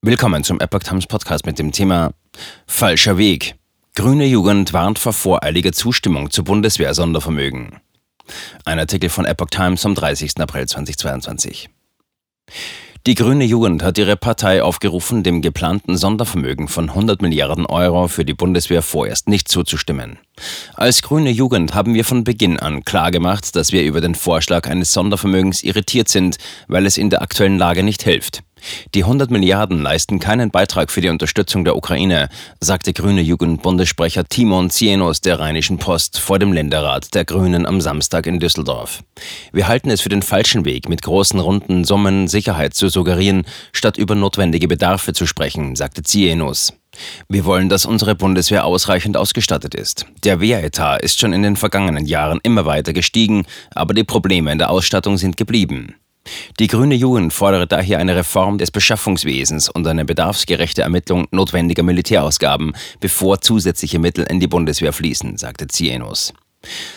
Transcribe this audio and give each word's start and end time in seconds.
Willkommen 0.00 0.44
zum 0.44 0.60
Epoch 0.60 0.84
Times 0.84 1.08
Podcast 1.08 1.44
mit 1.44 1.58
dem 1.58 1.72
Thema 1.72 2.12
Falscher 2.68 3.18
Weg. 3.18 3.56
Grüne 3.96 4.26
Jugend 4.26 4.72
warnt 4.72 4.96
vor 4.96 5.12
voreiliger 5.12 5.72
Zustimmung 5.72 6.30
zu 6.30 6.44
Bundeswehr-Sondervermögen. 6.44 7.80
Ein 8.64 8.78
Artikel 8.78 9.10
von 9.10 9.24
Epoch 9.24 9.50
Times 9.50 9.82
vom 9.82 9.96
30. 9.96 10.40
April 10.40 10.68
2022. 10.68 11.68
Die 13.08 13.16
Grüne 13.16 13.44
Jugend 13.44 13.82
hat 13.82 13.98
ihre 13.98 14.16
Partei 14.16 14.62
aufgerufen, 14.62 15.24
dem 15.24 15.42
geplanten 15.42 15.96
Sondervermögen 15.96 16.68
von 16.68 16.90
100 16.90 17.20
Milliarden 17.20 17.66
Euro 17.66 18.06
für 18.06 18.24
die 18.24 18.34
Bundeswehr 18.34 18.82
vorerst 18.82 19.28
nicht 19.28 19.48
zuzustimmen. 19.48 20.20
Als 20.74 21.02
Grüne 21.02 21.30
Jugend 21.30 21.74
haben 21.74 21.94
wir 21.94 22.04
von 22.04 22.24
Beginn 22.24 22.58
an 22.58 22.84
klargemacht, 22.84 23.56
dass 23.56 23.72
wir 23.72 23.82
über 23.82 24.00
den 24.00 24.14
Vorschlag 24.14 24.68
eines 24.68 24.92
Sondervermögens 24.92 25.62
irritiert 25.62 26.08
sind, 26.08 26.38
weil 26.66 26.86
es 26.86 26.98
in 26.98 27.10
der 27.10 27.22
aktuellen 27.22 27.58
Lage 27.58 27.82
nicht 27.82 28.02
hilft. 28.02 28.42
Die 28.94 29.04
100 29.04 29.30
Milliarden 29.30 29.82
leisten 29.82 30.18
keinen 30.18 30.50
Beitrag 30.50 30.90
für 30.90 31.00
die 31.00 31.08
Unterstützung 31.08 31.64
der 31.64 31.76
Ukraine, 31.76 32.28
sagte 32.60 32.92
Grüne 32.92 33.20
Jugend-Bundessprecher 33.20 34.24
Timon 34.24 34.70
Zienos 34.70 35.20
der 35.20 35.38
Rheinischen 35.38 35.78
Post 35.78 36.18
vor 36.18 36.38
dem 36.38 36.52
Länderrat 36.52 37.14
der 37.14 37.24
Grünen 37.24 37.66
am 37.66 37.80
Samstag 37.80 38.26
in 38.26 38.40
Düsseldorf. 38.40 39.02
Wir 39.52 39.68
halten 39.68 39.90
es 39.90 40.00
für 40.00 40.08
den 40.08 40.22
falschen 40.22 40.64
Weg, 40.64 40.88
mit 40.88 41.02
großen 41.02 41.40
runden 41.40 41.84
Summen 41.84 42.28
Sicherheit 42.28 42.74
zu 42.74 42.88
suggerieren, 42.88 43.44
statt 43.72 43.96
über 43.96 44.14
notwendige 44.14 44.68
Bedarfe 44.68 45.12
zu 45.12 45.26
sprechen, 45.26 45.76
sagte 45.76 46.02
Zienos. 46.02 46.77
Wir 47.28 47.44
wollen, 47.44 47.68
dass 47.68 47.86
unsere 47.86 48.14
Bundeswehr 48.14 48.64
ausreichend 48.64 49.16
ausgestattet 49.16 49.74
ist. 49.74 50.06
Der 50.24 50.40
Wehretat 50.40 51.02
ist 51.02 51.20
schon 51.20 51.32
in 51.32 51.42
den 51.42 51.56
vergangenen 51.56 52.06
Jahren 52.06 52.40
immer 52.42 52.66
weiter 52.66 52.92
gestiegen, 52.92 53.46
aber 53.74 53.94
die 53.94 54.04
Probleme 54.04 54.52
in 54.52 54.58
der 54.58 54.70
Ausstattung 54.70 55.18
sind 55.18 55.36
geblieben. 55.36 55.94
Die 56.58 56.66
Grüne 56.66 56.94
Jugend 56.94 57.32
fordere 57.32 57.66
daher 57.66 57.98
eine 57.98 58.16
Reform 58.16 58.58
des 58.58 58.70
Beschaffungswesens 58.70 59.68
und 59.68 59.86
eine 59.86 60.04
bedarfsgerechte 60.04 60.82
Ermittlung 60.82 61.26
notwendiger 61.30 61.82
Militärausgaben, 61.82 62.72
bevor 63.00 63.40
zusätzliche 63.40 63.98
Mittel 63.98 64.24
in 64.24 64.40
die 64.40 64.46
Bundeswehr 64.46 64.92
fließen, 64.92 65.38
sagte 65.38 65.68
Zienos. 65.68 66.32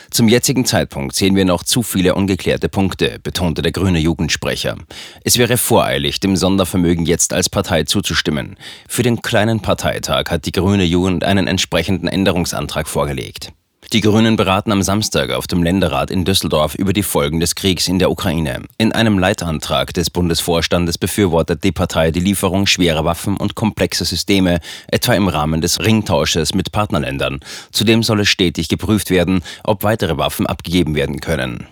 Zum 0.09 0.27
jetzigen 0.27 0.65
Zeitpunkt 0.65 1.15
sehen 1.15 1.35
wir 1.35 1.45
noch 1.45 1.63
zu 1.63 1.83
viele 1.83 2.15
ungeklärte 2.15 2.69
Punkte, 2.69 3.19
betonte 3.23 3.61
der 3.61 3.71
grüne 3.71 3.99
Jugendsprecher. 3.99 4.77
Es 5.23 5.37
wäre 5.37 5.57
voreilig, 5.57 6.19
dem 6.19 6.35
Sondervermögen 6.35 7.05
jetzt 7.05 7.33
als 7.33 7.49
Partei 7.49 7.83
zuzustimmen. 7.83 8.57
Für 8.87 9.03
den 9.03 9.21
kleinen 9.21 9.61
Parteitag 9.61 10.25
hat 10.29 10.45
die 10.45 10.51
grüne 10.51 10.83
Jugend 10.83 11.23
einen 11.23 11.47
entsprechenden 11.47 12.07
Änderungsantrag 12.07 12.87
vorgelegt. 12.87 13.53
Die 13.93 13.99
Grünen 13.99 14.37
beraten 14.37 14.71
am 14.71 14.83
Samstag 14.83 15.31
auf 15.31 15.47
dem 15.47 15.63
Länderrat 15.63 16.11
in 16.11 16.23
Düsseldorf 16.23 16.75
über 16.75 16.93
die 16.93 17.03
Folgen 17.03 17.41
des 17.41 17.55
Kriegs 17.55 17.89
in 17.89 17.99
der 17.99 18.09
Ukraine. 18.09 18.61
In 18.77 18.93
einem 18.93 19.19
Leitantrag 19.19 19.93
des 19.93 20.09
Bundesvorstandes 20.09 20.97
befürwortet 20.97 21.65
die 21.65 21.73
Partei 21.73 22.11
die 22.11 22.21
Lieferung 22.21 22.67
schwerer 22.67 23.03
Waffen 23.03 23.35
und 23.35 23.55
komplexer 23.55 24.05
Systeme, 24.05 24.61
etwa 24.87 25.13
im 25.13 25.27
Rahmen 25.27 25.59
des 25.59 25.81
Ringtausches 25.81 26.53
mit 26.53 26.71
Partnerländern. 26.71 27.41
Zudem 27.73 28.01
soll 28.01 28.21
es 28.21 28.29
stetig 28.29 28.69
geprüft 28.69 29.09
werden, 29.09 29.43
ob 29.65 29.83
weitere 29.83 30.17
Waffen 30.17 30.47
abgegeben 30.47 30.95
werden 30.95 31.19
können. 31.19 31.67